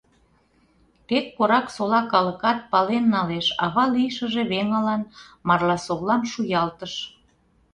Тек 1.07 1.25
Кораксола 1.37 2.01
калыкат 2.11 2.59
пален 2.71 3.05
налеш,— 3.15 3.47
ава 3.65 3.85
лийшыже 3.93 4.43
веҥылан 4.51 5.01
марласовлам 5.47 6.21
шуялтыш. 6.31 6.93